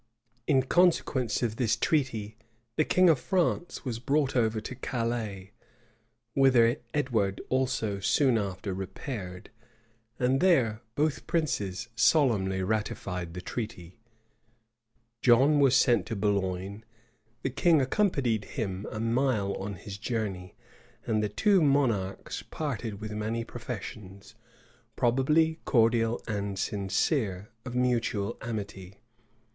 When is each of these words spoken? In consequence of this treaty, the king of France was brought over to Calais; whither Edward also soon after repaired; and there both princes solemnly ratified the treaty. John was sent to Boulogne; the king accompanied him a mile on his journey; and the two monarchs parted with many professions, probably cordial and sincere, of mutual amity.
In 0.47 0.63
consequence 0.63 1.43
of 1.43 1.57
this 1.57 1.75
treaty, 1.75 2.35
the 2.75 2.83
king 2.83 3.07
of 3.07 3.19
France 3.19 3.85
was 3.85 3.99
brought 3.99 4.35
over 4.35 4.59
to 4.59 4.73
Calais; 4.73 5.51
whither 6.33 6.77
Edward 6.91 7.39
also 7.49 7.99
soon 7.99 8.35
after 8.39 8.73
repaired; 8.73 9.51
and 10.17 10.39
there 10.41 10.81
both 10.95 11.27
princes 11.27 11.87
solemnly 11.95 12.63
ratified 12.63 13.35
the 13.35 13.41
treaty. 13.41 13.99
John 15.21 15.59
was 15.59 15.75
sent 15.75 16.07
to 16.07 16.15
Boulogne; 16.15 16.83
the 17.43 17.51
king 17.51 17.79
accompanied 17.79 18.45
him 18.45 18.87
a 18.89 18.99
mile 18.99 19.53
on 19.59 19.75
his 19.75 19.99
journey; 19.99 20.55
and 21.05 21.21
the 21.21 21.29
two 21.29 21.61
monarchs 21.61 22.41
parted 22.41 23.01
with 23.01 23.11
many 23.11 23.43
professions, 23.43 24.33
probably 24.95 25.59
cordial 25.63 26.19
and 26.27 26.57
sincere, 26.57 27.49
of 27.65 27.75
mutual 27.75 28.39
amity. 28.41 28.97